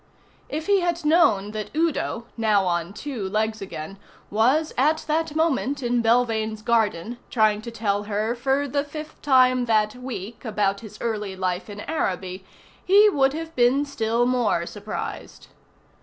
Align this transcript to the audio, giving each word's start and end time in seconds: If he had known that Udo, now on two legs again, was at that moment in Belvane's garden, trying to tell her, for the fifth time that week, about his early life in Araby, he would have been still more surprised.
If 0.49 0.65
he 0.65 0.79
had 0.79 1.05
known 1.05 1.51
that 1.51 1.69
Udo, 1.77 2.25
now 2.35 2.65
on 2.65 2.91
two 2.91 3.29
legs 3.29 3.61
again, 3.61 3.97
was 4.31 4.73
at 4.75 5.05
that 5.07 5.35
moment 5.35 5.83
in 5.83 6.01
Belvane's 6.01 6.63
garden, 6.63 7.19
trying 7.29 7.61
to 7.61 7.69
tell 7.69 8.05
her, 8.05 8.33
for 8.33 8.67
the 8.67 8.83
fifth 8.83 9.21
time 9.21 9.65
that 9.65 9.93
week, 9.93 10.43
about 10.43 10.79
his 10.79 10.97
early 11.01 11.35
life 11.35 11.69
in 11.69 11.81
Araby, 11.81 12.43
he 12.83 13.09
would 13.09 13.33
have 13.33 13.53
been 13.55 13.85
still 13.85 14.25
more 14.25 14.65
surprised. 14.65 15.49